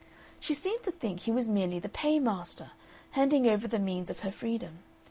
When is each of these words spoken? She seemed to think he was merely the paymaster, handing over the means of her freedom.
She 0.39 0.55
seemed 0.55 0.81
to 0.85 0.91
think 0.91 1.19
he 1.19 1.31
was 1.31 1.47
merely 1.47 1.77
the 1.77 1.87
paymaster, 1.87 2.71
handing 3.11 3.45
over 3.45 3.67
the 3.67 3.77
means 3.77 4.09
of 4.09 4.21
her 4.21 4.31
freedom. 4.31 4.79